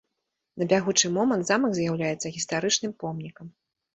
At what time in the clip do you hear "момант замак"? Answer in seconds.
1.17-1.75